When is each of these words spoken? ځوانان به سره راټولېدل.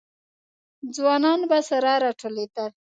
ځوانان 0.95 1.39
به 1.49 1.57
سره 1.69 1.91
راټولېدل. 2.03 2.71